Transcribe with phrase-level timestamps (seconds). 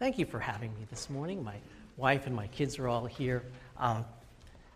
[0.00, 1.44] Thank you for having me this morning.
[1.44, 1.56] My
[1.98, 3.42] wife and my kids are all here.
[3.76, 4.06] Um,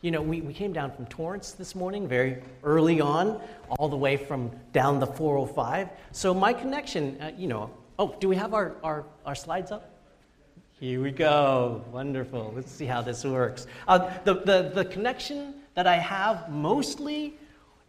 [0.03, 3.41] you know, we, we came down from Torrance this morning very early on,
[3.71, 5.89] all the way from down the 405.
[6.13, 9.95] So my connection, uh, you know, oh, do we have our, our, our slides up?
[10.79, 11.83] Here we go.
[11.91, 12.53] Wonderful.
[12.55, 13.67] Let's see how this works.
[13.89, 17.39] Uh, the, the, the connection that I have mostly,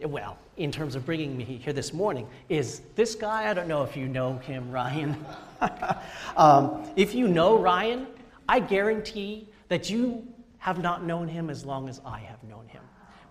[0.04, 3.50] well, in terms of bringing me here this morning, is this guy.
[3.50, 5.26] I don't know if you know him, Ryan.
[6.38, 8.08] um, if you know Ryan,
[8.48, 10.26] I guarantee that you
[10.58, 12.82] have not known him as long as I have known him.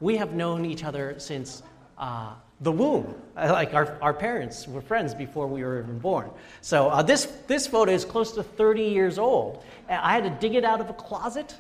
[0.01, 1.63] We have known each other since
[1.99, 3.15] uh, the womb.
[3.37, 6.31] Like our, our parents were friends before we were even born.
[6.61, 9.65] So uh, this, this photo is close to 30 years old.
[9.89, 11.55] I had to dig it out of a closet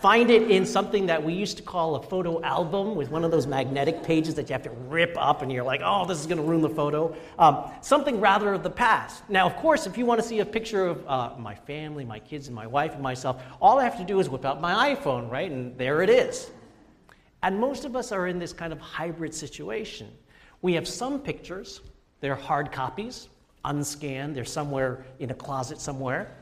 [0.00, 3.30] find it in something that we used to call a photo album with one of
[3.30, 6.26] those magnetic pages that you have to rip up and you're like, oh, this is
[6.26, 7.14] going to ruin the photo.
[7.38, 9.22] Um, something rather of the past.
[9.28, 12.18] Now, of course, if you want to see a picture of uh, my family, my
[12.18, 14.94] kids, and my wife and myself, all I have to do is whip out my
[14.94, 15.50] iPhone, right?
[15.50, 16.50] And there it is.
[17.42, 20.08] And most of us are in this kind of hybrid situation.
[20.62, 21.80] We have some pictures,
[22.20, 23.28] they're hard copies,
[23.64, 26.36] unscanned, they're somewhere in a closet somewhere.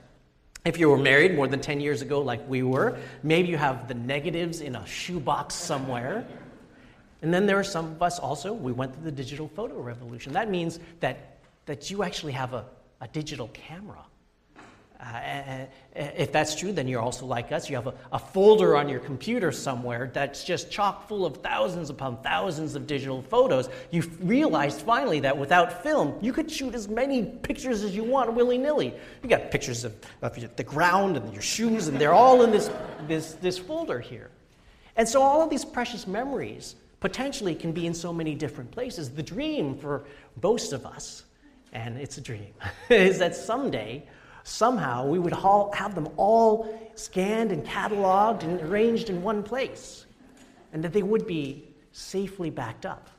[0.68, 3.88] If you were married more than 10 years ago, like we were, maybe you have
[3.88, 6.26] the negatives in a shoebox somewhere.
[7.22, 10.34] And then there are some of us also, we went through the digital photo revolution.
[10.34, 12.66] That means that, that you actually have a,
[13.00, 14.04] a digital camera.
[15.00, 17.70] Uh, eh, eh, eh, if that's true, then you're also like us.
[17.70, 21.88] You have a, a, folder on your computer somewhere that's just chock full of thousands
[21.88, 23.68] upon thousands of digital photos.
[23.92, 28.32] You've realized finally that without film, you could shoot as many pictures as you want
[28.32, 28.92] willy nilly.
[29.22, 32.68] You got pictures of, of the ground and your shoes, and they're all in this,
[33.06, 34.30] this, this folder here.
[34.96, 39.10] And so all of these precious memories potentially can be in so many different places.
[39.10, 40.06] The dream for
[40.42, 41.22] most of us,
[41.72, 42.52] and it's a dream,
[42.90, 44.04] is that someday
[44.48, 50.06] somehow we would have them all scanned and cataloged and arranged in one place,
[50.72, 53.10] and that they would be safely backed up.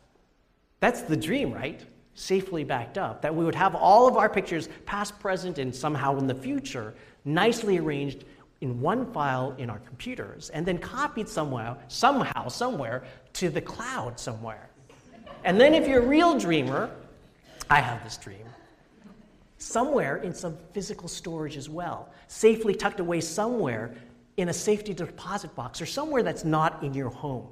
[0.79, 1.85] That's the dream, right?
[2.13, 3.21] Safely backed up.
[3.21, 6.95] That we would have all of our pictures, past, present, and somehow in the future,
[7.25, 8.25] nicely arranged
[8.61, 14.19] in one file in our computers, and then copied somewhere, somehow, somewhere, to the cloud
[14.19, 14.69] somewhere.
[15.45, 16.89] And then if you're a real dreamer,
[17.69, 18.45] I have this dream
[19.59, 23.93] somewhere in some physical storage as well, safely tucked away somewhere
[24.37, 27.47] in a safety deposit box or somewhere that's not in your home.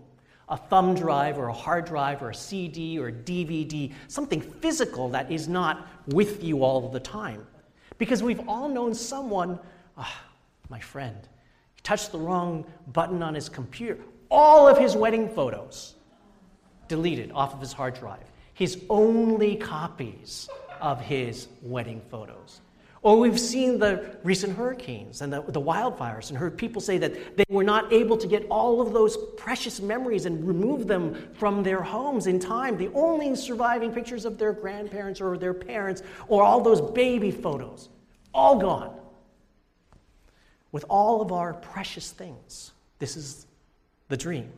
[0.49, 5.09] A thumb drive or a hard drive or a CD or a DVD, something physical
[5.09, 7.45] that is not with you all the time.
[7.97, 9.59] Because we've all known someone,
[9.97, 10.15] oh,
[10.69, 11.17] my friend,
[11.75, 13.99] he touched the wrong button on his computer.
[14.31, 15.95] All of his wedding photos
[16.87, 18.23] deleted off of his hard drive.
[18.53, 20.47] His only copies
[20.81, 22.61] of his wedding photos.
[23.03, 27.37] Or we've seen the recent hurricanes and the, the, wildfires and heard people say that
[27.37, 31.63] they were not able to get all of those precious memories and remove them from
[31.63, 32.75] their homes in time.
[32.75, 37.89] The only surviving pictures of their grandparents or their parents or all those baby photos,
[38.33, 38.93] all gone.
[40.71, 43.45] With all of our precious things, this is
[44.09, 44.51] the dream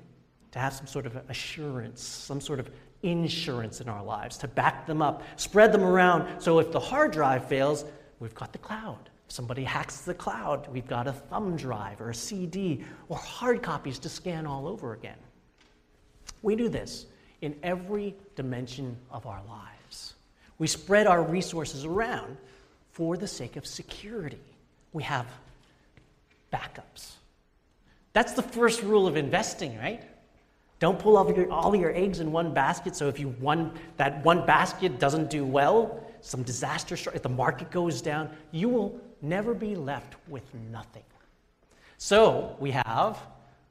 [0.51, 2.69] to have some sort of assurance, some sort of
[3.03, 6.41] insurance in our lives to back them up, spread them around.
[6.41, 7.85] So if the hard drive fails,
[8.19, 9.09] we've got the cloud.
[9.27, 13.61] If somebody hacks the cloud, we've got a thumb drive or a CD or hard
[13.61, 15.17] copies to scan all over again.
[16.41, 17.05] We do this
[17.41, 20.15] in every dimension of our lives.
[20.57, 22.37] We spread our resources around
[22.91, 24.41] for the sake of security.
[24.93, 25.25] We have
[26.51, 27.13] backups.
[28.13, 30.03] That's the first rule of investing, right?
[30.79, 32.95] Don't pull all your, all your eggs in one basket.
[32.95, 37.69] So if you one, that one basket doesn't do well, some disaster, if the market
[37.69, 41.03] goes down, you will never be left with nothing.
[41.97, 43.19] So we have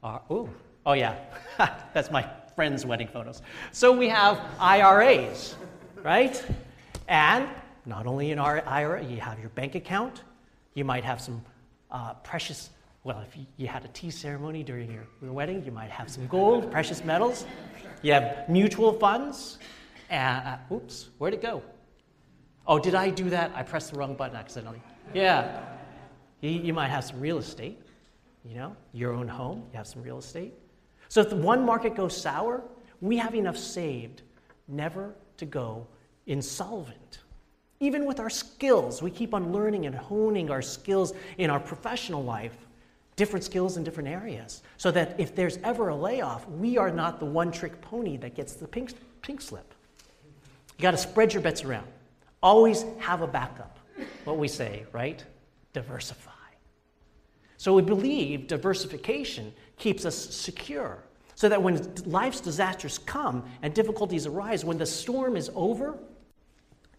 [0.03, 0.49] our, oh,
[0.85, 1.15] oh yeah,
[1.93, 3.41] that's my friend's wedding photos.
[3.71, 5.55] So we have IRAs,
[6.03, 6.43] right?
[7.07, 7.49] And
[7.85, 10.21] not only in our IRA, you have your bank account,
[10.75, 11.43] you might have some
[11.89, 12.69] uh, precious
[13.09, 16.69] well, if you had a tea ceremony during your, wedding, you might have some gold,
[16.69, 17.47] precious metals.
[18.03, 19.57] You have mutual funds.
[20.11, 21.63] Uh, oops, where'd it go?
[22.67, 23.51] Oh, did I do that?
[23.55, 24.79] I pressed the wrong button accidentally.
[25.11, 25.59] Yeah.
[26.41, 27.81] You, you might have some real estate,
[28.45, 30.53] you know, your own home, you have some real estate.
[31.07, 32.63] So if one market goes sour,
[33.01, 34.21] we have enough saved
[34.67, 35.87] never to go
[36.27, 37.21] insolvent.
[37.79, 42.23] Even with our skills, we keep on learning and honing our skills in our professional
[42.23, 42.67] life
[43.19, 47.19] different skills in different areas so that if there's ever a layoff, we are not
[47.19, 49.73] the one trick pony that gets the pink, pink slip.
[50.77, 51.87] You got to spread your bets around.
[52.41, 53.77] Always have a backup,
[54.23, 55.21] what we say, right?
[55.73, 56.31] diversify.
[57.57, 61.03] So we believe diversification keeps us secure.
[61.35, 65.97] So that when life's disasters come and difficulties arise, when the storm is over,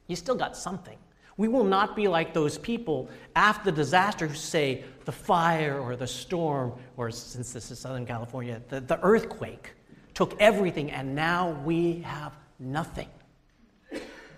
[0.07, 0.97] you still got something.
[1.41, 5.97] We will not be like those people after the disaster who say the fire or
[5.97, 9.73] the storm, or since this is Southern California, the, the earthquake
[10.13, 13.09] took everything and now we have nothing.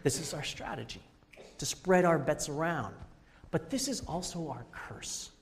[0.05, 1.03] This is our strategy
[1.59, 2.95] to spread our bets around.
[3.51, 5.33] But this is also our curse.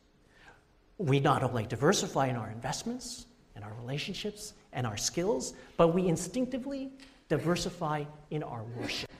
[0.97, 6.09] We not only diversify in our investments, in our relationships, and our skills, but we
[6.09, 6.91] instinctively
[7.29, 9.11] diversify in our worship.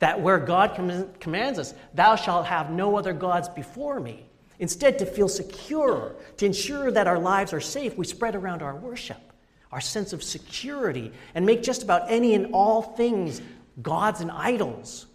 [0.00, 4.26] That where God com- commands us, thou shalt have no other gods before me.
[4.58, 8.76] Instead, to feel secure, to ensure that our lives are safe, we spread around our
[8.76, 9.32] worship,
[9.72, 13.40] our sense of security, and make just about any and all things
[13.82, 15.06] gods and idols,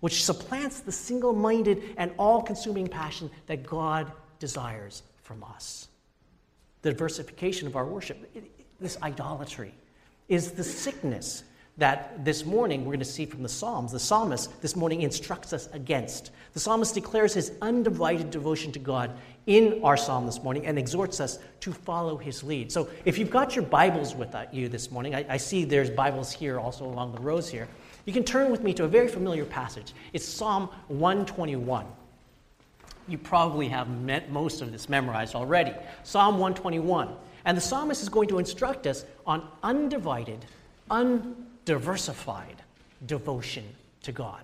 [0.00, 5.88] which supplants the single minded and all consuming passion that God desires from us.
[6.82, 8.18] The diversification of our worship,
[8.80, 9.74] this idolatry,
[10.28, 11.44] is the sickness
[11.76, 13.90] that this morning we're going to see from the Psalms.
[13.90, 16.30] The psalmist this morning instructs us against.
[16.52, 19.10] The psalmist declares his undivided devotion to God
[19.46, 22.70] in our psalm this morning and exhorts us to follow his lead.
[22.70, 25.90] So if you've got your Bibles with uh, you this morning, I, I see there's
[25.90, 27.68] Bibles here also along the rows here.
[28.06, 29.94] You can turn with me to a very familiar passage.
[30.12, 31.86] It's Psalm 121.
[33.08, 33.88] You probably have
[34.30, 35.74] most of this memorized already.
[36.04, 37.08] Psalm 121.
[37.44, 40.44] And the psalmist is going to instruct us on undivided,
[41.64, 42.62] undiversified
[43.06, 43.64] devotion
[44.02, 44.42] to God.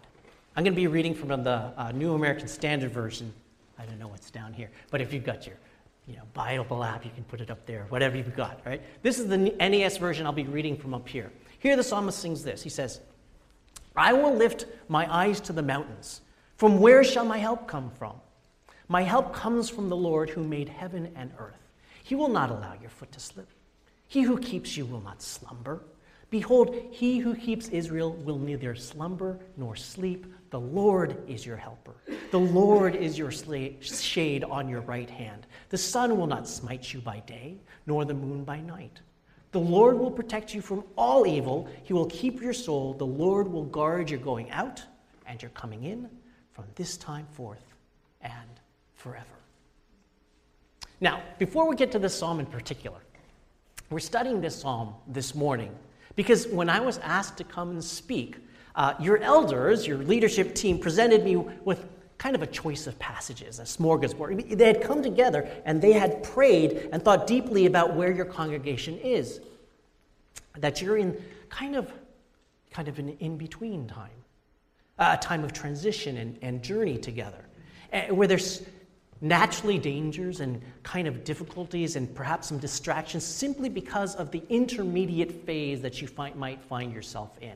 [0.56, 3.32] I'm going to be reading from the uh, New American Standard Version.
[3.78, 5.56] I don't know what's down here, but if you've got your
[6.06, 8.80] you know, Bible app, you can put it up there, whatever you've got, right?
[9.02, 11.30] This is the NAS version I'll be reading from up here.
[11.58, 12.62] Here the psalmist sings this.
[12.62, 13.00] He says,
[13.94, 16.22] I will lift my eyes to the mountains.
[16.56, 18.14] From where shall my help come from?
[18.88, 21.68] My help comes from the Lord who made heaven and earth.
[22.02, 23.48] He will not allow your foot to slip.
[24.08, 25.82] He who keeps you will not slumber.
[26.30, 30.26] Behold, he who keeps Israel will neither slumber nor sleep.
[30.50, 31.94] The Lord is your helper.
[32.30, 35.46] The Lord is your shade on your right hand.
[35.70, 39.00] The sun will not smite you by day, nor the moon by night.
[39.50, 41.68] The Lord will protect you from all evil.
[41.82, 42.94] He will keep your soul.
[42.94, 44.82] The Lord will guard your going out
[45.26, 46.08] and your coming in
[46.52, 47.74] from this time forth
[48.20, 48.60] and
[48.94, 49.26] forever.
[51.00, 52.98] Now, before we get to this psalm in particular,
[53.88, 55.74] we're studying this psalm this morning
[56.16, 58.36] because when I was asked to come and speak,
[58.74, 61.86] uh, your elders, your leadership team, presented me with
[62.18, 64.56] kind of a choice of passages, a smorgasbord.
[64.56, 68.98] They had come together and they had prayed and thought deeply about where your congregation
[68.98, 69.40] is.
[70.58, 71.16] That you're in
[71.48, 71.90] kind of,
[72.70, 74.10] kind of an in between time,
[74.98, 77.44] a time of transition and, and journey together,
[78.10, 78.62] where there's
[79.20, 85.44] naturally dangers and kind of difficulties and perhaps some distractions simply because of the intermediate
[85.44, 87.54] phase that you find, might find yourself in.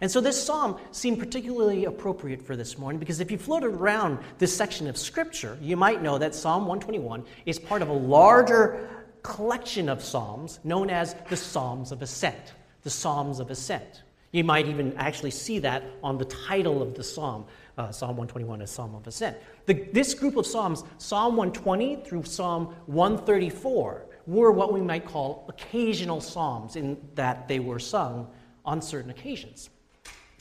[0.00, 4.18] And so this psalm seemed particularly appropriate for this morning because if you floated around
[4.38, 8.88] this section of scripture, you might know that Psalm 121 is part of a larger
[9.22, 12.54] collection of psalms known as the Psalms of Ascent.
[12.82, 14.02] The Psalms of Ascent.
[14.32, 17.46] You might even actually see that on the title of the psalm.
[17.78, 19.36] Uh, psalm 121 is Psalm of Ascent.
[19.66, 25.44] The, this group of Psalms, Psalm 120 through Psalm 134, were what we might call
[25.48, 28.28] occasional Psalms in that they were sung
[28.64, 29.68] on certain occasions.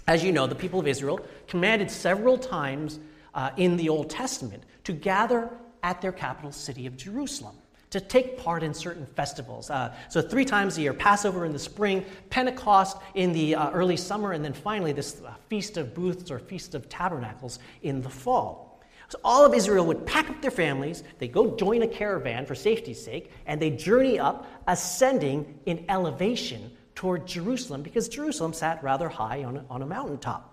[0.08, 3.00] As you know, the people of Israel commanded several times
[3.34, 5.50] uh, in the Old Testament to gather
[5.84, 7.56] at their capital city of Jerusalem
[7.90, 9.70] to take part in certain festivals.
[9.70, 13.98] Uh, so, three times a year Passover in the spring, Pentecost in the uh, early
[13.98, 18.10] summer, and then finally this uh, Feast of Booths or Feast of Tabernacles in the
[18.10, 18.82] fall.
[19.10, 22.56] So all of Israel would pack up their families, they go join a caravan for
[22.56, 29.08] safety's sake, and they journey up, ascending in elevation toward Jerusalem, because Jerusalem sat rather
[29.08, 30.52] high on a, on a mountaintop.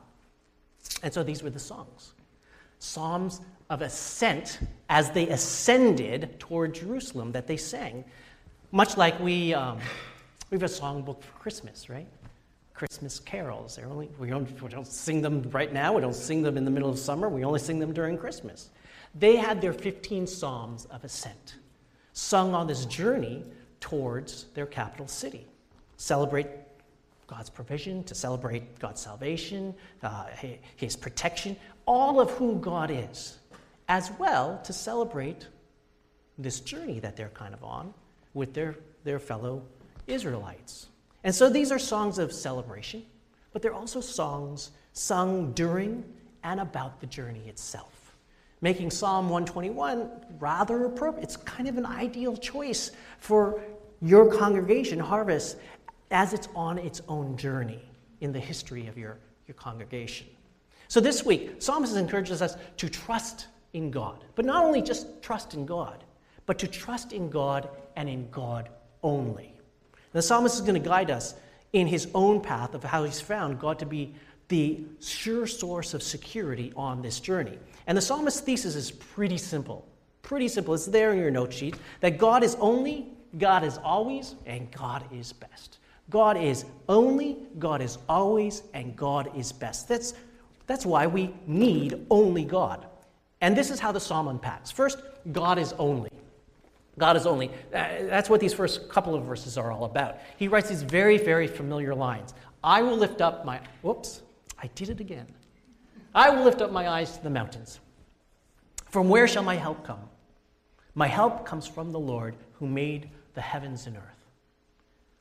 [1.03, 2.13] And so these were the songs
[2.83, 4.59] Psalms of ascent
[4.89, 8.05] as they ascended toward Jerusalem that they sang.
[8.73, 9.79] Much like we, um,
[10.51, 12.09] we have a songbook for Christmas, right?
[12.75, 13.79] Christmas carols.
[13.79, 16.73] Only, we, don't, we don't sing them right now, we don't sing them in the
[16.73, 18.71] middle of summer, we only sing them during Christmas.
[19.15, 21.59] They had their 15 Psalms of Ascent,
[22.15, 23.45] sung on this journey
[23.79, 25.47] towards their capital city.
[25.99, 26.49] Celebrate
[27.29, 29.73] God's provision, to celebrate God's salvation,
[30.03, 30.27] uh,
[30.77, 33.39] His protection, all of who God is,
[33.89, 35.47] as well to celebrate
[36.39, 37.93] this journey that they're kind of on
[38.35, 39.63] with their, their fellow
[40.07, 40.89] Israelites.
[41.25, 43.05] And so these are songs of celebration,
[43.53, 46.05] but they're also songs sung during
[46.43, 48.15] and about the journey itself.
[48.61, 50.09] making Psalm 121
[50.39, 51.25] rather appropriate.
[51.25, 53.61] It's kind of an ideal choice for
[54.01, 55.59] your congregation, Harvest,
[56.13, 57.83] as it's on its own journey
[58.21, 60.29] in the history of your, your congregation.
[60.93, 65.55] So this week, Psalmist encourages us to trust in God, but not only just trust
[65.55, 66.05] in God,
[66.45, 68.69] but to trust in God and in God
[69.03, 69.55] only.
[70.13, 71.35] The psalmist is going to guide us
[71.73, 74.15] in his own path of how he's found God to be
[74.49, 77.59] the sure source of security on this journey.
[77.87, 79.89] And the psalmist's thesis is pretty simple.
[80.21, 80.75] Pretty simple.
[80.75, 83.07] It's there in your note sheet that God is only,
[83.39, 85.79] God is always, and God is best.
[86.11, 89.89] God is only, God is always, and God is best.
[89.89, 90.13] That's,
[90.73, 92.87] that's why we need only God.
[93.43, 94.71] And this is how the psalm unpacks.
[94.71, 96.09] First, God is only.
[96.99, 97.51] God is only.
[97.75, 100.17] Uh, that's what these first couple of verses are all about.
[100.39, 102.33] He writes these very, very familiar lines.
[102.65, 103.61] I will lift up my.
[103.83, 104.23] Whoops,
[104.63, 105.27] I did it again.
[106.15, 107.79] I will lift up my eyes to the mountains.
[108.89, 110.09] From where shall my help come?
[110.95, 114.12] My help comes from the Lord who made the heavens and earth.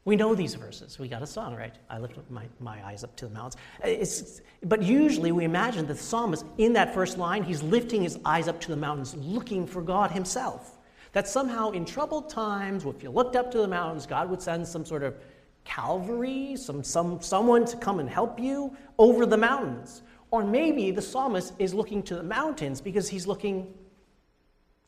[0.03, 0.97] We know these verses.
[0.97, 1.75] We got a song, right?
[1.89, 3.57] I lift my, my eyes up to the mountains.
[3.83, 8.17] It's, but usually we imagine that the psalmist, in that first line, he's lifting his
[8.25, 10.79] eyes up to the mountains, looking for God himself.
[11.11, 14.67] That somehow in troubled times, if you looked up to the mountains, God would send
[14.67, 15.15] some sort of
[15.65, 20.01] Calvary, some, some, someone to come and help you over the mountains.
[20.31, 23.71] Or maybe the psalmist is looking to the mountains because he's looking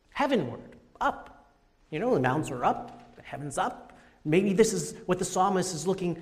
[0.10, 1.52] heavenward, up.
[1.92, 3.93] You know, the mountains are up, the heaven's up.
[4.26, 6.22] Maybe this is what the psalmist is looking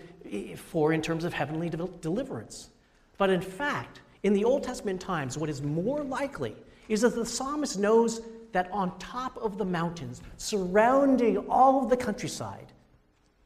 [0.55, 2.69] for in terms of heavenly de- deliverance.
[3.17, 6.55] But in fact, in the Old Testament times, what is more likely
[6.89, 11.97] is that the psalmist knows that on top of the mountains, surrounding all of the
[11.97, 12.71] countryside,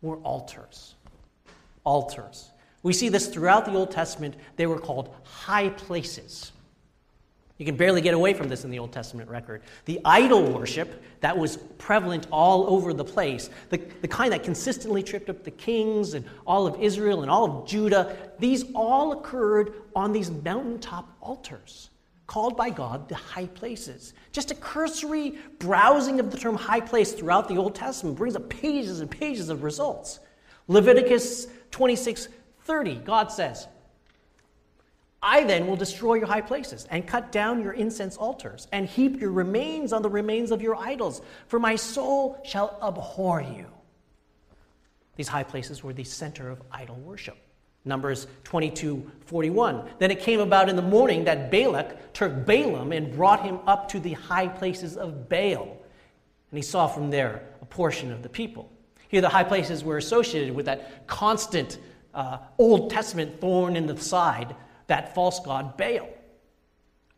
[0.02, 0.96] were altars.
[1.84, 2.52] Altars.
[2.84, 4.36] We see this throughout the Old Testament.
[4.56, 6.52] They were called high places.
[7.58, 9.62] You can barely get away from this in the Old Testament record.
[9.86, 15.02] The idol worship that was prevalent all over the place, the, the kind that consistently
[15.02, 19.74] tripped up the kings and all of Israel and all of Judah, these all occurred
[19.96, 21.92] on these mountaintop altars
[22.28, 24.14] called by God the high places.
[24.32, 28.50] Just a cursory browsing of the term high place throughout the Old Testament brings up
[28.50, 30.20] pages and pages of results.
[30.68, 32.30] Leviticus 26
[32.64, 33.68] 30, God says,
[35.28, 39.20] I then will destroy your high places and cut down your incense altars and heap
[39.20, 43.66] your remains on the remains of your idols, for my soul shall abhor you.
[45.16, 47.38] These high places were the center of idol worship.
[47.86, 49.90] Numbers 22 41.
[49.98, 53.90] Then it came about in the morning that Balak took Balaam and brought him up
[53.90, 55.78] to the high places of Baal.
[56.52, 58.72] And he saw from there a portion of the people.
[59.08, 61.80] Here, the high places were associated with that constant
[62.14, 64.56] uh, Old Testament thorn in the side,
[64.88, 66.10] that false god Baal.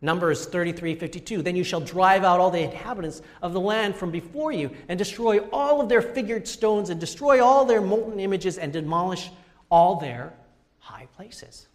[0.00, 1.42] Numbers 33 52.
[1.42, 4.96] Then you shall drive out all the inhabitants of the land from before you, and
[4.96, 9.30] destroy all of their figured stones, and destroy all their molten images, and demolish
[9.70, 10.32] all their
[10.78, 11.66] high places.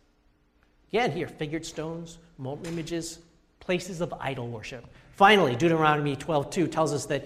[0.90, 3.20] Again, here, figured stones, molten images,
[3.60, 4.86] places of idol worship.
[5.12, 7.26] Finally, Deuteronomy 12:2 tells us that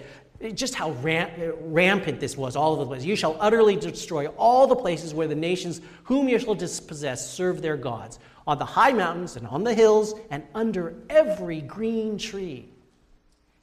[0.54, 3.04] just how rampant this was all over the place.
[3.04, 7.60] You shall utterly destroy all the places where the nations whom you shall dispossess serve
[7.60, 8.18] their gods,
[8.48, 12.66] on the high mountains and on the hills and under every green tree.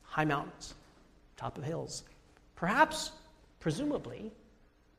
[0.03, 0.75] High mountains,
[1.35, 2.03] top of hills.
[2.55, 3.11] Perhaps,
[3.59, 4.31] presumably,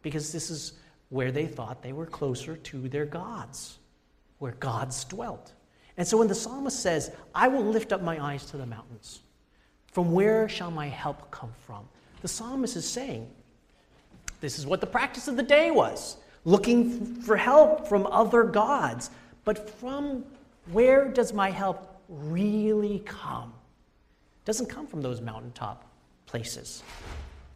[0.03, 0.73] because this is
[1.11, 3.79] where they thought they were closer to their gods,
[4.39, 5.53] where gods dwelt.
[5.97, 9.21] And so when the psalmist says, I will lift up my eyes to the mountains,
[9.93, 11.89] from where shall my help come from?
[12.23, 13.31] The psalmist is saying,
[14.41, 16.17] this is what the practice of the day was
[16.47, 19.11] looking for help from other gods.
[19.47, 20.25] But from
[20.73, 23.55] where does my help really come?
[24.43, 25.89] It doesn't come from those mountaintop
[26.27, 26.83] places.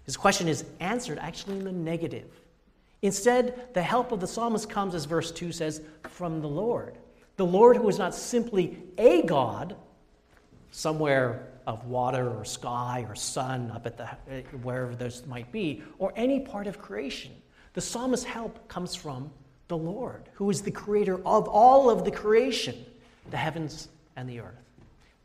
[0.05, 2.41] His question is answered actually in the negative.
[3.03, 6.97] Instead, the help of the psalmist comes, as verse 2 says, from the Lord.
[7.37, 9.75] The Lord, who is not simply a God,
[10.71, 15.83] somewhere of water or sky or sun up at the eh, wherever those might be,
[15.99, 17.33] or any part of creation.
[17.73, 19.31] The psalmist's help comes from
[19.71, 22.85] the Lord, who is the creator of all of the creation,
[23.31, 24.61] the heavens and the earth.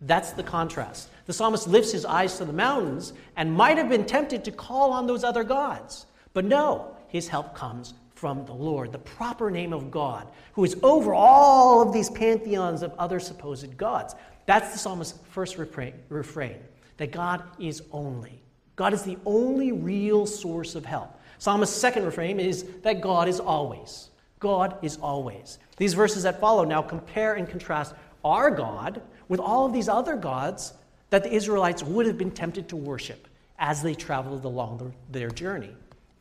[0.02, 1.10] That's the contrast.
[1.26, 4.92] The psalmist lifts his eyes to the mountains and might have been tempted to call
[4.92, 6.06] on those other gods.
[6.34, 10.78] But no, his help comes from the Lord, the proper name of God, who is
[10.84, 14.16] over all of these pantheons of other supposed gods.
[14.46, 16.60] That's the psalmist's first refrain
[16.98, 18.42] that God is only.
[18.76, 21.20] God is the only real source of help.
[21.40, 24.10] Psalmist's second refrain is that God is always.
[24.46, 25.58] God is always.
[25.78, 30.16] These verses that follow now compare and contrast our God with all of these other
[30.16, 30.74] gods
[31.10, 35.72] that the Israelites would have been tempted to worship as they traveled along their journey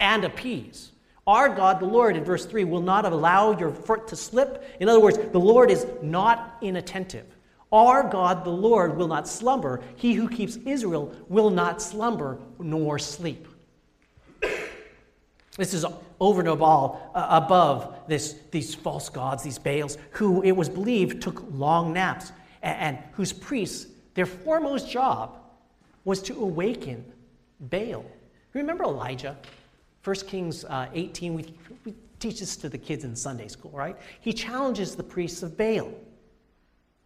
[0.00, 0.92] and appease.
[1.26, 4.74] Our God, the Lord, in verse 3, will not allow your foot to slip.
[4.80, 7.26] In other words, the Lord is not inattentive.
[7.70, 9.82] Our God, the Lord, will not slumber.
[9.96, 13.46] He who keeps Israel will not slumber nor sleep.
[15.56, 15.84] This is
[16.18, 21.22] over and above, uh, above this, these false gods, these Baals, who it was believed
[21.22, 22.32] took long naps,
[22.62, 25.38] and, and whose priests, their foremost job
[26.04, 27.04] was to awaken
[27.60, 28.04] Baal.
[28.52, 29.36] Remember Elijah?
[30.02, 33.96] 1 Kings uh, 18, we, we teach this to the kids in Sunday school, right?
[34.20, 35.92] He challenges the priests of Baal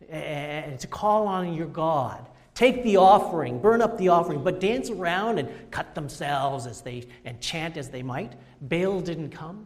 [0.08, 2.26] and to call on your God.
[2.58, 7.06] Take the offering, burn up the offering, but dance around and cut themselves as they
[7.24, 8.32] and chant as they might.
[8.62, 9.64] Baal didn't come.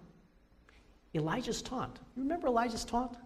[1.15, 2.01] Elijah's taunt.
[2.15, 3.17] You remember Elijah's taunt?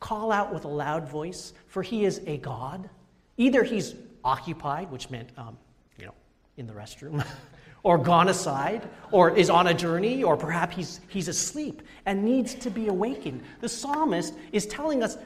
[0.00, 2.90] Call out with a loud voice, for he is a God.
[3.36, 3.94] Either he's
[4.24, 5.56] occupied, which meant, um,
[5.96, 6.14] you know,
[6.56, 7.24] in the restroom,
[7.84, 12.52] or gone aside, or is on a journey, or perhaps he's, he's asleep and needs
[12.56, 13.44] to be awakened.
[13.60, 15.16] The psalmist is telling us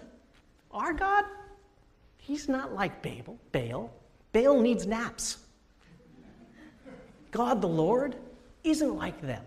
[0.73, 1.25] our God,
[2.29, 3.91] he's not like Babel, Baal.
[4.35, 5.39] Baal needs naps.
[7.31, 8.17] God the Lord
[8.63, 9.43] isn't like them,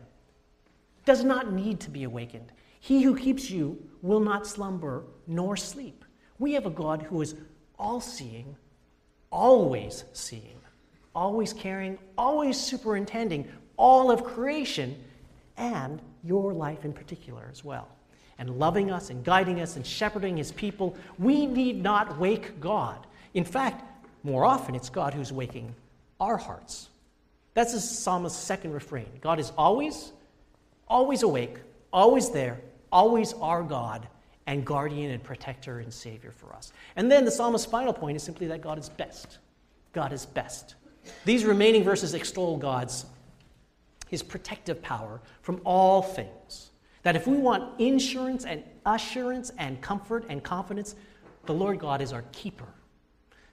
[1.06, 2.52] does not need to be awakened.
[2.80, 6.04] He who keeps you will not slumber nor sleep.
[6.40, 7.36] We have a God who is
[7.78, 8.56] all seeing,
[9.32, 10.60] always seeing,
[11.14, 13.48] always caring, always superintending
[13.78, 14.98] all of creation
[15.58, 17.88] and your life in particular as well
[18.42, 20.98] and loving us and guiding us and shepherding his people.
[21.20, 23.06] We need not wake God.
[23.36, 23.86] In fact,
[24.24, 25.76] more often it's God who's waking
[26.20, 26.90] our hearts.
[27.54, 29.06] That's the psalmist's second refrain.
[29.22, 30.12] God is always,
[30.88, 31.58] always awake,
[31.94, 32.60] always there,
[32.92, 34.08] always our God
[34.48, 36.74] and guardian and protector and savior for us.
[36.96, 39.38] And then the psalmist's final point is simply that God is best.
[39.94, 40.74] God is best.
[41.26, 43.06] These remaining verses extol God's
[44.10, 46.71] his protective power from all things.
[47.04, 50.96] That if we want insurance and assurance and comfort and confidence,
[51.46, 52.68] the Lord God is our keeper.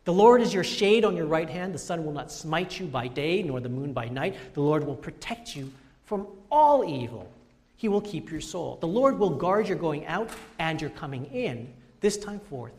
[0.04, 1.74] The Lord is your shade on your right hand.
[1.74, 4.36] The sun will not smite you by day, nor the moon by night.
[4.54, 5.70] The Lord will protect you
[6.04, 7.30] from all evil.
[7.76, 8.78] He will keep your soul.
[8.80, 12.72] The Lord will guard your going out and your coming in, this time forth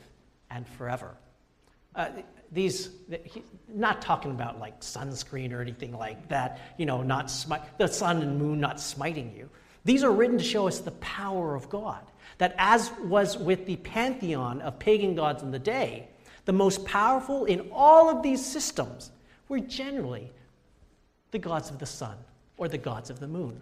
[0.50, 1.16] and forever.
[1.96, 2.10] Uh,
[2.52, 2.90] these,
[3.68, 8.22] not talking about like sunscreen or anything like that, you know, not smite, the sun
[8.22, 9.50] and moon not smiting you.
[9.86, 12.04] These are written to show us the power of God.
[12.38, 16.08] That, as was with the pantheon of pagan gods in the day,
[16.46, 19.12] the most powerful in all of these systems
[19.50, 20.32] were generally
[21.32, 22.18] the gods of the sun
[22.58, 23.62] or the gods of the moon.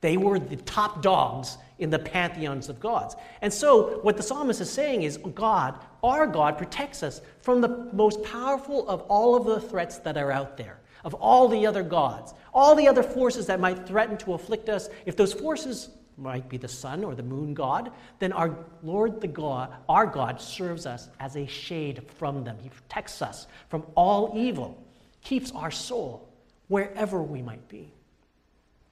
[0.00, 3.16] They were the top dogs in the pantheons of gods.
[3.42, 7.88] And so, what the psalmist is saying is God, our God, protects us from the
[7.92, 11.84] most powerful of all of the threats that are out there of all the other
[11.84, 14.90] gods, all the other forces that might threaten to afflict us.
[15.06, 19.28] If those forces might be the sun or the moon god, then our Lord the
[19.28, 22.58] God, our God, serves us as a shade from them.
[22.60, 24.82] He protects us from all evil,
[25.22, 26.28] keeps our soul
[26.66, 27.92] wherever we might be.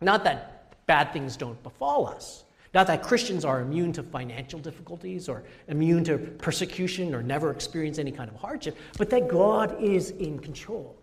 [0.00, 2.44] Not that bad things don't befall us.
[2.74, 7.98] Not that Christians are immune to financial difficulties or immune to persecution or never experience
[7.98, 10.96] any kind of hardship, but that God is in control.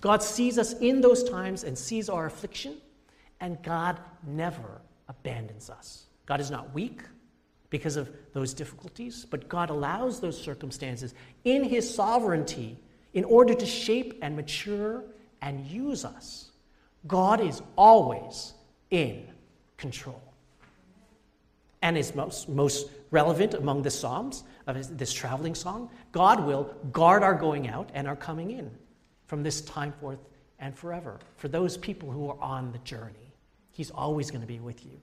[0.00, 2.76] God sees us in those times and sees our affliction,
[3.40, 6.06] and God never abandons us.
[6.26, 7.02] God is not weak
[7.70, 12.78] because of those difficulties, but God allows those circumstances in His sovereignty
[13.14, 15.02] in order to shape and mature
[15.40, 16.50] and use us.
[17.06, 18.54] God is always
[18.90, 19.26] in
[19.76, 20.22] control.
[21.82, 27.22] And is most, most relevant among the Psalms of this traveling song, God will guard
[27.22, 28.70] our going out and our coming in
[29.26, 30.20] from this time forth
[30.58, 33.34] and forever for those people who are on the journey.
[33.72, 35.00] He's always going to be with you.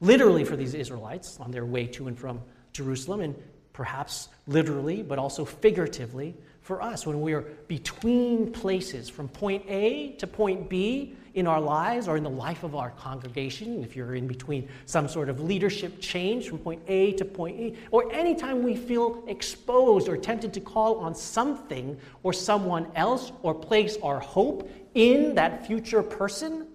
[0.00, 2.40] Literally, for these Israelites on their way to and from
[2.72, 3.34] Jerusalem, and
[3.72, 6.36] perhaps literally, but also figuratively
[6.68, 11.62] for us when we are between places from point A to point B in our
[11.62, 15.40] lives or in the life of our congregation, if you're in between some sort of
[15.40, 20.52] leadership change from point A to point E, or anytime we feel exposed or tempted
[20.52, 26.66] to call on something or someone else or place our hope in that future person,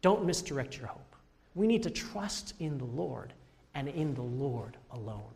[0.00, 1.14] don't misdirect your hope.
[1.54, 3.34] We need to trust in the Lord
[3.74, 5.34] and in the Lord alone.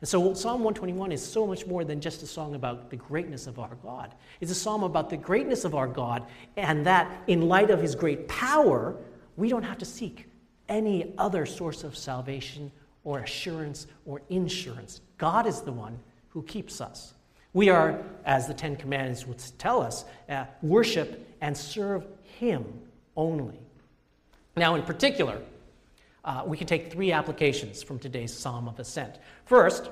[0.00, 3.46] And so Psalm 121 is so much more than just a song about the greatness
[3.46, 4.14] of our God.
[4.40, 7.94] It's a psalm about the greatness of our God, and that in light of his
[7.94, 8.96] great power,
[9.36, 10.26] we don't have to seek
[10.68, 12.72] any other source of salvation
[13.04, 15.02] or assurance or insurance.
[15.18, 15.98] God is the one
[16.30, 17.12] who keeps us.
[17.52, 22.64] We are, as the Ten Commandments would tell us, uh, worship and serve Him
[23.16, 23.58] only.
[24.56, 25.40] Now, in particular,
[26.24, 29.18] uh, we can take three applications from today's Psalm of Ascent.
[29.46, 29.90] First,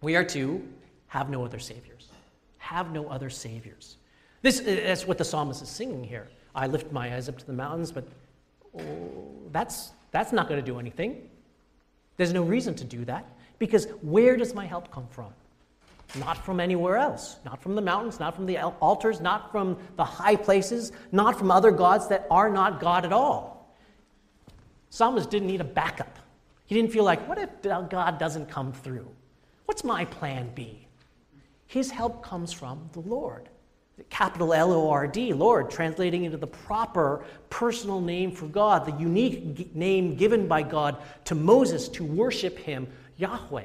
[0.00, 0.66] we are to
[1.08, 2.08] have no other saviors.
[2.58, 3.96] Have no other saviors.
[4.42, 6.28] This is what the psalmist is singing here.
[6.54, 8.04] I lift my eyes up to the mountains, but
[8.78, 8.82] oh,
[9.52, 11.28] that's, that's not going to do anything.
[12.16, 13.26] There's no reason to do that
[13.58, 15.32] because where does my help come from?
[16.18, 17.38] Not from anywhere else.
[17.44, 21.50] Not from the mountains, not from the altars, not from the high places, not from
[21.50, 23.51] other gods that are not God at all.
[24.92, 26.18] Psalmist didn't need a backup.
[26.66, 29.08] He didn't feel like, what if God doesn't come through?
[29.64, 30.86] What's my plan B?
[31.66, 33.48] His help comes from the Lord.
[34.10, 38.92] Capital L O R D, Lord, translating into the proper personal name for God, the
[39.00, 43.64] unique name given by God to Moses to worship him, Yahweh.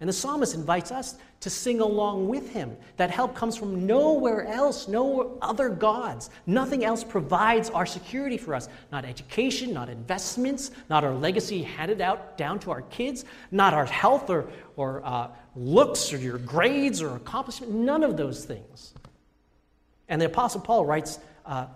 [0.00, 2.76] And the psalmist invites us to sing along with him.
[2.96, 6.30] That help comes from nowhere else, no other gods.
[6.46, 8.68] Nothing else provides our security for us.
[8.90, 13.84] Not education, not investments, not our legacy handed out down to our kids, not our
[13.84, 18.94] health or, or uh, looks or your grades or accomplishment, none of those things.
[20.08, 21.66] And the Apostle Paul writes uh,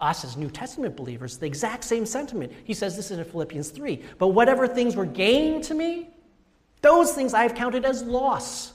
[0.00, 2.52] us as New Testament believers the exact same sentiment.
[2.64, 6.10] He says this in Philippians 3 But whatever things were gained to me,
[6.82, 8.72] those things I have counted as loss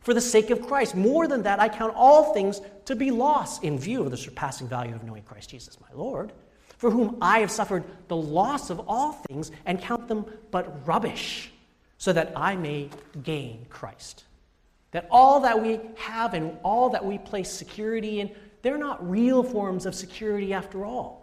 [0.00, 0.94] for the sake of Christ.
[0.94, 4.68] More than that, I count all things to be loss in view of the surpassing
[4.68, 6.32] value of knowing Christ Jesus, my Lord,
[6.76, 11.50] for whom I have suffered the loss of all things and count them but rubbish,
[11.98, 12.90] so that I may
[13.22, 14.24] gain Christ.
[14.90, 18.30] That all that we have and all that we place security in,
[18.62, 21.21] they're not real forms of security after all.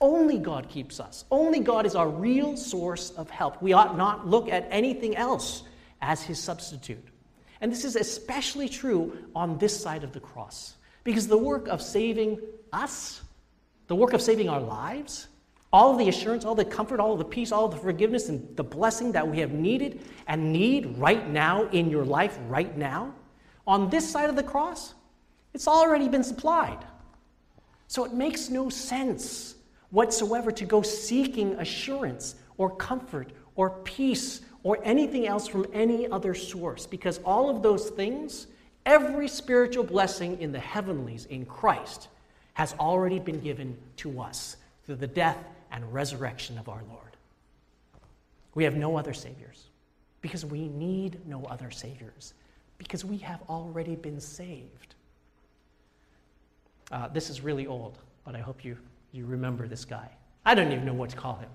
[0.00, 1.24] Only God keeps us.
[1.30, 3.60] Only God is our real source of help.
[3.60, 5.64] We ought not look at anything else
[6.00, 7.04] as his substitute.
[7.60, 10.76] And this is especially true on this side of the cross.
[11.02, 12.38] Because the work of saving
[12.72, 13.22] us,
[13.88, 15.26] the work of saving our lives,
[15.72, 18.64] all of the assurance, all the comfort, all the peace, all the forgiveness, and the
[18.64, 23.12] blessing that we have needed and need right now in your life, right now,
[23.66, 24.94] on this side of the cross,
[25.52, 26.78] it's already been supplied.
[27.86, 29.56] So it makes no sense
[29.90, 36.34] whatsoever to go seeking assurance or comfort or peace or anything else from any other
[36.34, 38.48] source because all of those things,
[38.84, 42.08] every spiritual blessing in the heavenlies in Christ,
[42.54, 45.38] has already been given to us through the death
[45.70, 47.16] and resurrection of our Lord.
[48.54, 49.66] We have no other saviors
[50.20, 52.34] because we need no other saviors
[52.78, 54.94] because we have already been saved.
[56.90, 58.76] Uh, this is really old, but I hope you
[59.12, 60.10] you remember this guy.
[60.44, 61.48] I don't even know what to call him.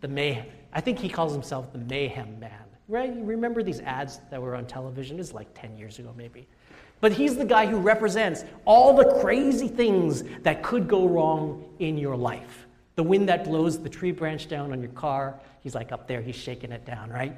[0.00, 0.46] The mayhem.
[0.72, 2.52] I think he calls himself the mayhem man.
[2.88, 3.14] Right?
[3.14, 5.18] You remember these ads that were on television?
[5.18, 6.46] It's like 10 years ago, maybe.
[7.00, 11.98] But he's the guy who represents all the crazy things that could go wrong in
[11.98, 12.66] your life.
[12.94, 16.22] The wind that blows the tree branch down on your car, he's like up there,
[16.22, 17.36] he's shaking it down, right?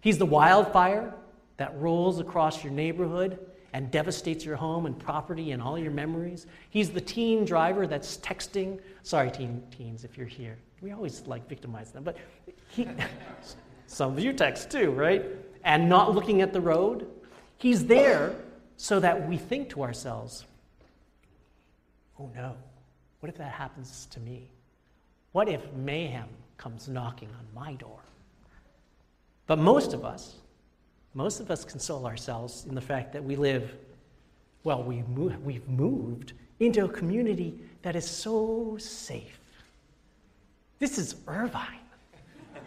[0.00, 1.12] He's the wildfire
[1.56, 3.38] that rolls across your neighborhood
[3.72, 6.46] and devastates your home and property and all your memories.
[6.70, 8.80] He's the teen driver that's texting.
[9.02, 10.58] Sorry, teen teens, if you're here.
[10.80, 12.16] We always like victimize them, but
[12.68, 12.88] he,
[13.86, 15.24] some of you text too, right?
[15.64, 17.06] And not looking at the road.
[17.58, 18.34] He's there
[18.76, 20.46] so that we think to ourselves,
[22.18, 22.56] oh no,
[23.20, 24.48] what if that happens to me?
[25.32, 28.00] What if mayhem comes knocking on my door?
[29.46, 30.36] But most of us,
[31.14, 33.74] most of us console ourselves in the fact that we live,
[34.64, 39.40] well, we we've moved into a community that is so safe.
[40.78, 41.78] This is Irvine.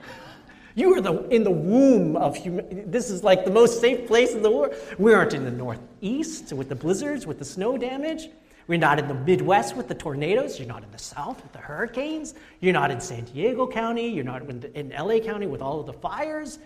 [0.76, 2.90] You are the, in the womb of human.
[2.90, 4.74] This is like the most safe place in the world.
[4.98, 8.30] We aren't in the Northeast with the blizzards, with the snow damage.
[8.66, 10.58] We're not in the Midwest with the tornadoes.
[10.58, 12.34] You're not in the South with the hurricanes.
[12.60, 14.10] You're not in San Diego County.
[14.10, 16.58] You're not in, in LA County with all of the fires.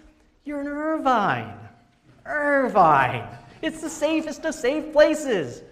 [0.46, 1.67] You're in Irvine.
[2.28, 3.28] Irvine.
[3.62, 5.64] It's the safest of safe places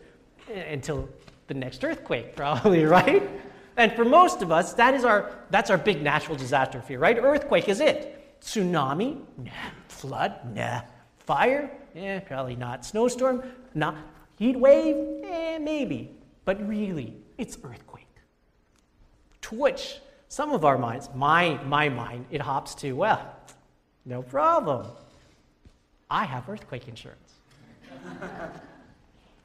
[0.50, 1.10] until
[1.48, 3.30] the next earthquake, probably, right?
[3.78, 7.18] And for most of us, that is our, that's our big natural disaster fear, right?
[7.18, 8.40] Earthquake is it.
[8.42, 9.22] Tsunami?
[9.38, 9.52] Nah.
[9.88, 10.56] Flood?
[10.56, 10.82] Nah.
[11.20, 11.70] Fire?
[11.96, 12.86] Eh, probably not.
[12.86, 13.44] Snowstorm?
[13.74, 13.98] Not.
[14.38, 14.96] Heat wave?
[15.24, 16.12] Eh, maybe.
[16.46, 18.06] But really, it's earthquake.
[19.42, 23.36] To which some of our minds, my, my mind, it hops to, well,
[24.06, 24.88] no problem.
[26.10, 27.34] I have earthquake insurance.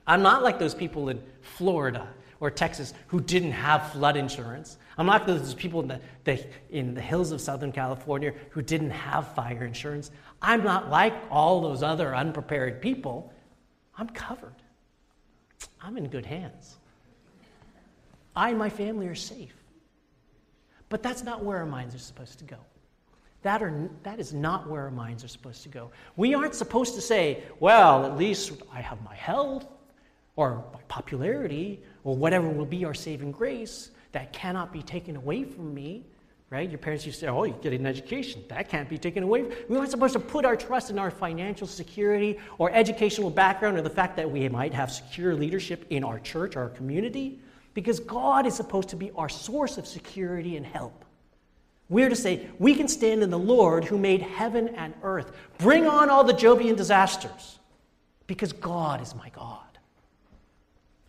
[0.06, 2.08] I'm not like those people in Florida
[2.40, 4.78] or Texas who didn't have flood insurance.
[4.98, 8.62] I'm not like those people in the, the, in the hills of Southern California who
[8.62, 10.10] didn't have fire insurance.
[10.42, 13.32] I'm not like all those other unprepared people.
[13.96, 14.54] I'm covered.
[15.80, 16.76] I'm in good hands.
[18.34, 19.54] I and my family are safe.
[20.88, 22.56] But that's not where our minds are supposed to go.
[23.42, 25.90] That, are, that is not where our minds are supposed to go.
[26.16, 29.66] We aren't supposed to say, well, at least I have my health
[30.36, 35.44] or my popularity or whatever will be our saving grace that cannot be taken away
[35.44, 36.04] from me.
[36.50, 36.68] Right?
[36.68, 38.42] Your parents used to say, oh, you get an education.
[38.48, 39.44] That can't be taken away.
[39.68, 43.82] We aren't supposed to put our trust in our financial security or educational background or
[43.82, 47.38] the fact that we might have secure leadership in our church, our community,
[47.72, 51.04] because God is supposed to be our source of security and help.
[51.90, 55.32] We're to say, we can stand in the Lord who made heaven and earth.
[55.58, 57.58] Bring on all the Jobian disasters
[58.28, 59.58] because God is my God.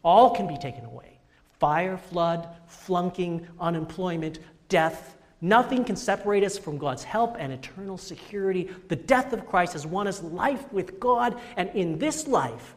[0.03, 1.19] All can be taken away
[1.59, 5.15] fire, flood, flunking, unemployment, death.
[5.41, 8.71] Nothing can separate us from God's help and eternal security.
[8.87, 12.75] The death of Christ has won us life with God, and in this life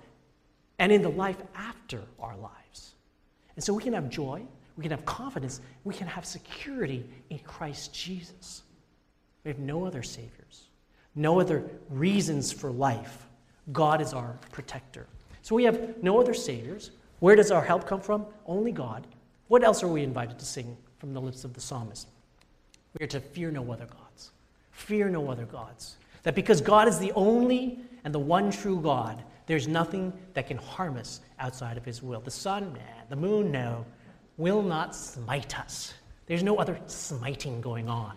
[0.78, 2.94] and in the life after our lives.
[3.56, 4.42] And so we can have joy,
[4.76, 8.62] we can have confidence, we can have security in Christ Jesus.
[9.44, 10.68] We have no other saviors,
[11.14, 13.26] no other reasons for life.
[13.72, 15.06] God is our protector.
[15.42, 16.90] So we have no other saviors.
[17.20, 18.26] Where does our help come from?
[18.46, 19.06] Only God.
[19.48, 22.08] What else are we invited to sing from the lips of the psalmist?
[22.98, 24.30] We are to fear no other gods.
[24.72, 25.96] Fear no other gods.
[26.22, 30.56] That because God is the only and the one true God, there's nothing that can
[30.56, 32.20] harm us outside of his will.
[32.20, 32.80] The sun, nah.
[33.10, 33.84] The moon, no
[34.36, 35.94] will not smite us.
[36.26, 38.16] There's no other smiting going on.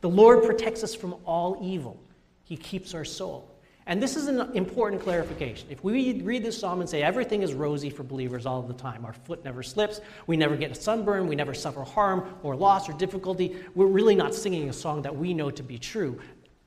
[0.00, 1.98] The Lord protects us from all evil,
[2.44, 3.50] He keeps our soul.
[3.86, 5.68] And this is an important clarification.
[5.70, 9.04] If we read this psalm and say everything is rosy for believers all the time,
[9.04, 12.88] our foot never slips, we never get a sunburn, we never suffer harm or loss
[12.88, 16.18] or difficulty, we're really not singing a song that we know to be true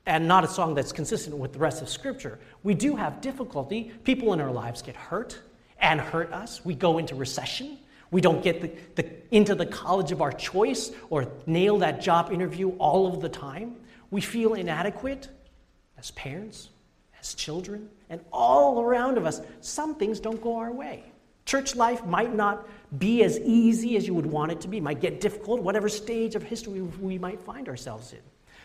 [0.06, 2.38] and not a song that's consistent with the rest of Scripture.
[2.62, 3.92] We do have difficulty.
[4.04, 5.38] People in our lives get hurt
[5.80, 6.64] and hurt us.
[6.64, 7.78] We go into recession.
[8.10, 12.32] We don't get the, the, into the college of our choice or nail that job
[12.32, 13.76] interview all of the time.
[14.10, 15.28] We feel inadequate
[15.98, 16.70] as parents,
[17.20, 19.42] as children, and all around of us.
[19.60, 21.04] Some things don't go our way.
[21.44, 22.66] Church life might not
[22.98, 26.34] be as easy as you would want it to be, might get difficult, whatever stage
[26.34, 28.20] of history we might find ourselves in.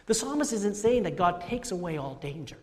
[0.05, 2.57] The psalmist isn't saying that God takes away all danger.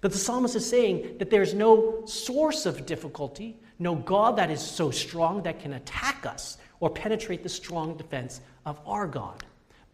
[0.00, 4.60] But the psalmist is saying that there's no source of difficulty, no God that is
[4.60, 9.44] so strong that can attack us or penetrate the strong defense of our God.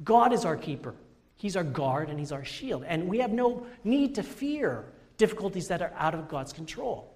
[0.05, 0.95] God is our keeper,
[1.37, 2.85] He's our guard, and He's our shield.
[2.87, 4.85] And we have no need to fear
[5.17, 7.13] difficulties that are out of God's control.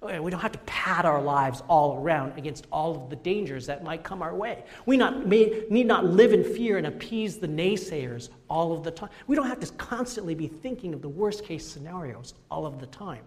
[0.00, 3.82] We don't have to pad our lives all around against all of the dangers that
[3.82, 4.62] might come our way.
[4.86, 8.92] We not, may, need not live in fear and appease the naysayers all of the
[8.92, 9.08] time.
[9.26, 12.86] We don't have to constantly be thinking of the worst case scenarios all of the
[12.86, 13.24] time.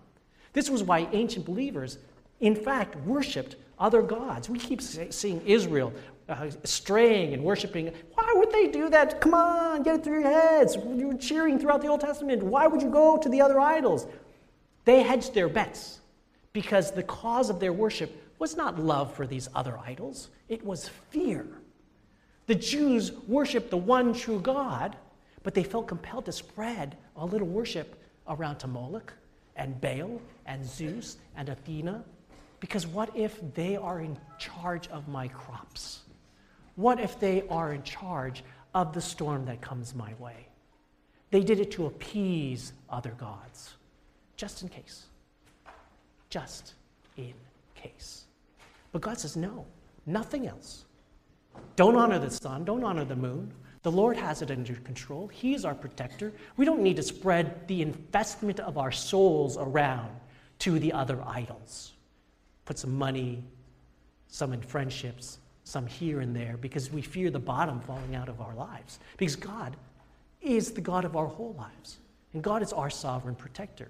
[0.53, 1.97] This was why ancient believers,
[2.41, 4.49] in fact, worshiped other gods.
[4.49, 5.93] We keep seeing Israel
[6.29, 7.91] uh, straying and worshiping.
[8.13, 9.21] Why would they do that?
[9.21, 10.75] Come on, get it through your heads.
[10.75, 12.43] You were cheering throughout the Old Testament.
[12.43, 14.07] Why would you go to the other idols?
[14.85, 15.99] They hedged their bets
[16.53, 20.89] because the cause of their worship was not love for these other idols, it was
[21.09, 21.45] fear.
[22.47, 24.95] The Jews worshiped the one true God,
[25.43, 29.13] but they felt compelled to spread a little worship around to Moloch
[29.55, 32.03] and Baal and Zeus and Athena.
[32.61, 35.99] Because what if they are in charge of my crops?
[36.77, 38.43] What if they are in charge
[38.73, 40.47] of the storm that comes my way?
[41.31, 43.73] They did it to appease other gods,
[44.37, 45.07] just in case
[46.31, 46.73] just
[47.17, 47.33] in
[47.75, 48.23] case.
[48.91, 49.67] But God says, no,
[50.07, 50.85] nothing else.
[51.75, 53.53] Don't honor the sun, don't honor the moon.
[53.83, 55.27] The Lord has it under control.
[55.27, 56.31] He is our protector.
[56.55, 60.15] We don't need to spread the investment of our souls around
[60.59, 61.93] to the other idols.
[62.71, 63.43] Put some money,
[64.29, 68.39] some in friendships, some here and there, because we fear the bottom falling out of
[68.39, 69.01] our lives.
[69.17, 69.75] Because God
[70.41, 71.97] is the God of our whole lives,
[72.31, 73.89] and God is our sovereign protector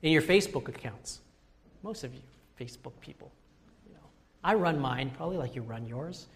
[0.00, 1.20] in your Facebook accounts.
[1.82, 2.22] Most of you
[2.58, 3.30] Facebook people.
[3.86, 4.08] You know,
[4.42, 6.28] I run mine probably like you run yours.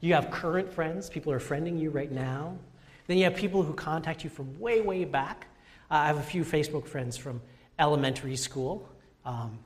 [0.00, 2.56] You have current friends, people are friending you right now.
[3.06, 5.46] Then you have people who contact you from way, way back.
[5.90, 7.42] Uh, I have a few Facebook friends from
[7.78, 8.88] elementary school.
[9.26, 9.58] Um,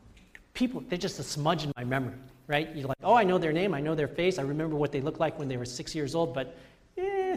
[0.55, 2.15] people, they're just a smudge in my memory,
[2.47, 2.75] right?
[2.75, 5.01] You're like, oh, I know their name, I know their face, I remember what they
[5.01, 6.57] looked like when they were six years old, but
[6.97, 7.37] eh,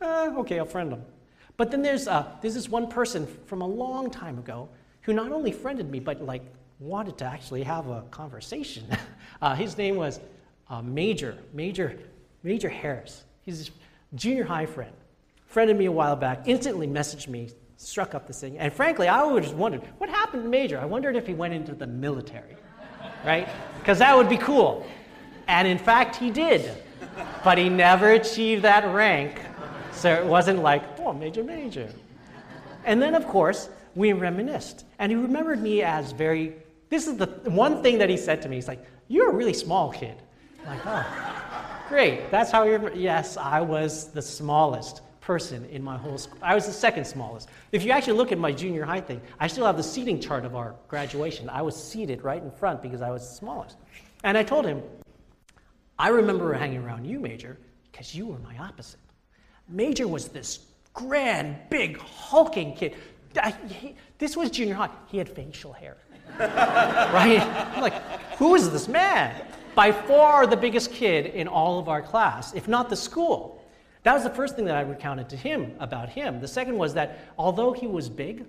[0.00, 1.02] uh, okay, I'll friend them.
[1.56, 4.68] But then there's, uh, there's this one person from a long time ago
[5.02, 6.42] who not only friended me, but like
[6.78, 8.84] wanted to actually have a conversation.
[9.42, 10.20] uh, his name was
[10.68, 11.98] uh, Major, Major,
[12.42, 13.24] Major Harris.
[13.42, 13.72] He's a
[14.14, 14.92] junior high friend.
[15.46, 17.48] Friended me a while back, instantly messaged me
[17.78, 18.58] struck up the singing.
[18.58, 20.78] And frankly, I always wondered what happened to Major.
[20.78, 22.56] I wondered if he went into the military,
[23.24, 23.48] right?
[23.78, 24.84] Because that would be cool.
[25.46, 26.70] And in fact, he did.
[27.44, 29.40] But he never achieved that rank.
[29.92, 31.88] So it wasn't like, oh, Major, Major.
[32.84, 34.84] And then, of course, we reminisced.
[34.98, 36.54] And he remembered me as very,
[36.90, 38.56] this is the one thing that he said to me.
[38.56, 40.16] He's like, You're a really small kid.
[40.62, 42.30] I'm like, oh, great.
[42.30, 46.38] That's how you're, yes, I was the smallest person in my whole school.
[46.40, 47.50] I was the second smallest.
[47.70, 50.46] If you actually look at my junior high thing, I still have the seating chart
[50.46, 51.50] of our graduation.
[51.50, 53.76] I was seated right in front because I was the smallest.
[54.24, 54.82] And I told him,
[55.98, 57.58] I remember hanging around you, Major,
[57.92, 59.00] because you were my opposite.
[59.68, 60.60] Major was this
[60.94, 62.94] grand, big, hulking kid.
[63.36, 64.88] I, he, this was junior high.
[65.08, 65.98] He had facial hair.
[66.38, 67.42] right?
[67.74, 68.00] I'm like,
[68.38, 69.44] who is this man?
[69.74, 73.57] By far the biggest kid in all of our class, if not the school.
[74.02, 76.40] That was the first thing that I recounted to him about him.
[76.40, 78.44] The second was that although he was big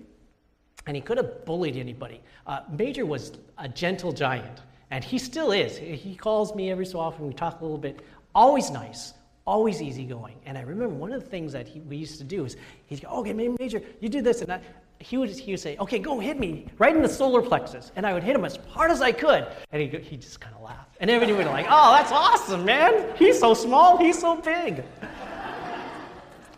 [0.86, 5.52] and he could have bullied anybody, uh, Major was a gentle giant, and he still
[5.52, 5.76] is.
[5.76, 8.00] He calls me every so often, we talk a little bit,
[8.34, 9.14] always nice,
[9.46, 10.36] always easygoing.
[10.46, 13.02] And I remember one of the things that he, we used to do is he'd
[13.02, 14.42] go, okay, Major, you do this.
[14.42, 14.60] And I,
[15.00, 17.90] he, would, he would say, okay, go hit me right in the solar plexus.
[17.96, 19.46] And I would hit him as hard as I could.
[19.72, 20.86] And he'd, he'd just kind of laugh.
[21.00, 23.16] And everybody would be like, oh, that's awesome, man.
[23.16, 24.84] He's so small, he's so big.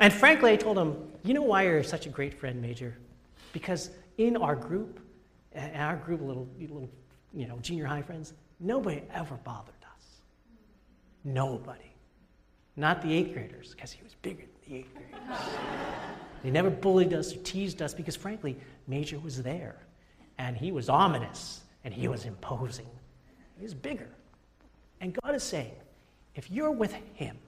[0.03, 2.99] And frankly, I told him, you know why you're such a great friend, Major?
[3.53, 4.99] Because in our group,
[5.55, 6.91] in our group of little, little
[7.33, 10.23] you know, junior high friends, nobody ever bothered us.
[11.23, 11.95] Nobody.
[12.75, 15.39] Not the eighth graders, because he was bigger than the eighth graders.
[16.43, 19.77] they never bullied us or teased us because, frankly, Major was there.
[20.37, 22.91] And he was ominous and he was imposing.
[23.57, 24.09] He was bigger.
[25.01, 25.77] And God is saying,
[26.35, 27.39] if you're with him,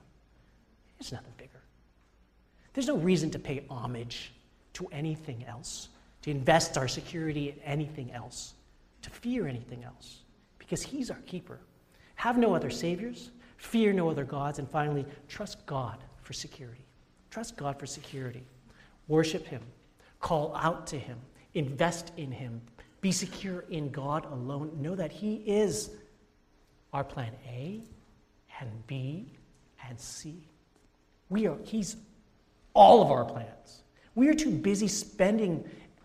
[1.00, 1.53] there's nothing bigger.
[2.74, 4.32] There's no reason to pay homage
[4.74, 5.88] to anything else,
[6.22, 8.54] to invest our security in anything else,
[9.02, 10.18] to fear anything else,
[10.58, 11.60] because He's our keeper.
[12.16, 16.84] Have no other saviors, fear no other gods, and finally, trust God for security.
[17.30, 18.44] Trust God for security.
[19.06, 19.62] Worship Him,
[20.20, 21.18] call out to Him,
[21.54, 22.60] invest in Him,
[23.00, 24.70] be secure in God alone.
[24.80, 25.90] Know that He is
[26.92, 27.80] our plan A
[28.60, 29.26] and B
[29.88, 30.48] and C.
[31.28, 31.96] We are, He's
[32.74, 33.82] all of our plans.
[34.14, 35.64] We are too busy spending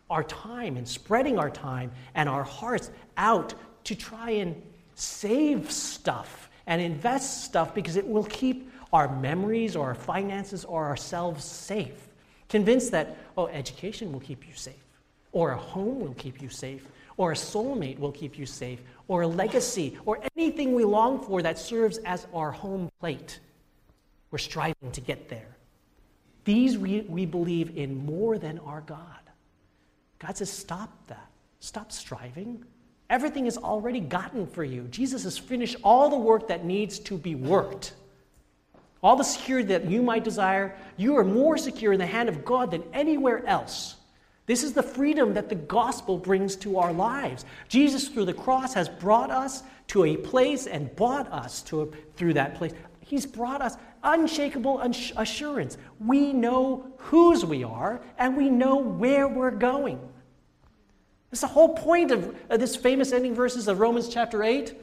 [0.10, 3.54] our time and spreading our time and our hearts out
[3.84, 4.60] to try and
[4.96, 10.86] save stuff and invest stuff because it will keep our memories or our finances or
[10.86, 12.08] ourselves safe.
[12.48, 14.84] Convinced that, oh, education will keep you safe,
[15.32, 19.22] or a home will keep you safe, or a soulmate will keep you safe, or
[19.22, 23.40] a legacy, or anything we long for that serves as our home plate.
[24.32, 25.59] We're striving to get there.
[26.50, 29.22] These we, we believe in more than our God.
[30.18, 31.30] God says, stop that.
[31.60, 32.66] Stop striving.
[33.08, 34.88] Everything is already gotten for you.
[34.90, 37.94] Jesus has finished all the work that needs to be worked.
[39.04, 42.44] All the security that you might desire, you are more secure in the hand of
[42.44, 43.98] God than anywhere else.
[44.48, 47.46] This is the freedom that the gospel brings to our lives.
[47.68, 51.88] Jesus, through the cross, has brought us to a place and bought us to a,
[52.16, 52.74] through that place.
[53.02, 54.80] He's brought us unshakable
[55.18, 55.78] assurance.
[56.00, 60.00] We know whose we are and we know where we're going.
[61.32, 64.74] That's the whole point of, this famous ending verses of Romans chapter 8.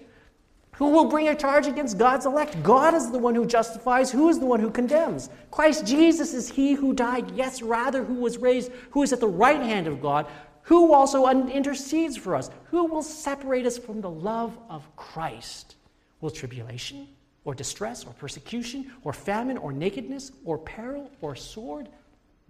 [0.76, 2.62] Who will bring a charge against God's elect?
[2.62, 4.12] God is the one who justifies.
[4.12, 5.30] Who is the one who condemns?
[5.50, 9.26] Christ Jesus is he who died, yes, rather, who was raised, who is at the
[9.26, 10.26] right hand of God,
[10.62, 12.50] who also intercedes for us.
[12.64, 15.76] Who will separate us from the love of Christ?
[16.20, 17.08] Will tribulation?
[17.46, 21.88] Or distress or persecution or famine or nakedness or peril or sword?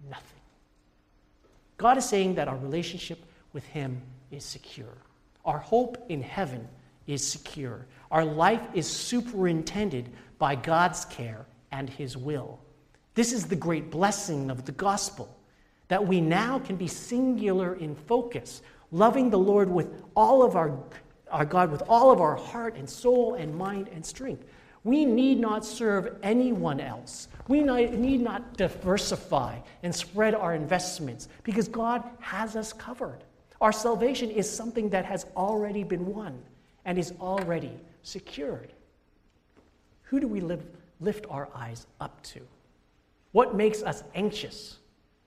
[0.09, 0.41] Nothing.
[1.77, 3.19] God is saying that our relationship
[3.53, 4.97] with Him is secure.
[5.45, 6.67] Our hope in heaven
[7.05, 7.85] is secure.
[8.11, 12.59] Our life is superintended by God's care and His will.
[13.13, 15.33] This is the great blessing of the gospel
[15.87, 20.77] that we now can be singular in focus, loving the Lord with all of our,
[21.31, 24.43] our God with all of our heart and soul and mind and strength.
[24.87, 27.27] We need not serve anyone else.
[27.49, 33.25] We need not diversify and spread our investments because God has us covered.
[33.59, 36.41] Our salvation is something that has already been won
[36.85, 37.73] and is already
[38.03, 38.71] secured.
[40.03, 40.65] Who do we live,
[41.01, 42.39] lift our eyes up to?
[43.33, 44.77] What makes us anxious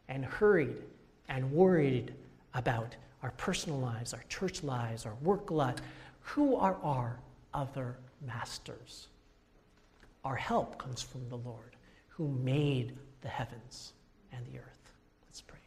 [0.08, 0.78] and hurried
[1.28, 2.14] and worried
[2.54, 5.82] about our personal lives, our church lives, our work lives?
[6.20, 7.18] Who are our
[7.52, 9.08] other masters?
[10.24, 11.76] Our help comes from the Lord
[12.08, 13.92] who made the heavens
[14.32, 14.92] and the earth.
[15.26, 15.58] Let's pray.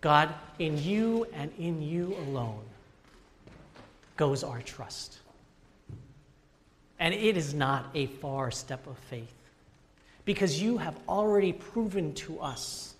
[0.00, 2.64] God, in you and in you alone
[4.16, 5.18] goes our trust.
[6.98, 9.34] And it is not a far step of faith
[10.24, 12.94] because you have already proven to us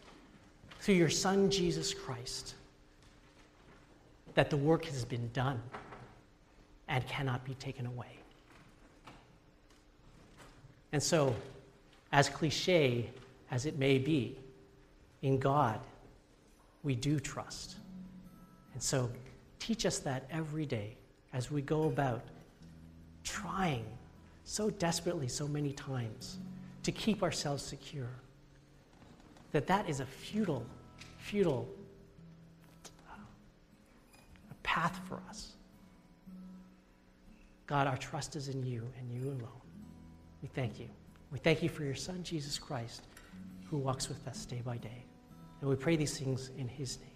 [0.80, 2.54] through your Son, Jesus Christ,
[4.34, 5.60] that the work has been done
[6.88, 8.18] and cannot be taken away.
[10.94, 11.34] And so,
[12.12, 13.10] as cliche
[13.50, 14.38] as it may be,
[15.22, 15.80] in God,
[16.84, 17.74] we do trust.
[18.74, 19.10] And so,
[19.58, 20.96] teach us that every day
[21.32, 22.22] as we go about
[23.24, 23.84] trying
[24.44, 26.38] so desperately, so many times,
[26.84, 28.14] to keep ourselves secure.
[29.50, 30.64] That that is a futile,
[31.18, 31.68] futile
[33.10, 33.14] uh,
[34.62, 35.54] path for us.
[37.66, 39.63] God, our trust is in you and you alone.
[40.44, 40.90] We thank you.
[41.32, 43.06] We thank you for your Son, Jesus Christ,
[43.70, 45.06] who walks with us day by day.
[45.62, 47.13] And we pray these things in his name.